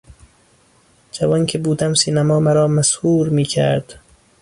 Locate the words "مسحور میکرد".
2.67-3.99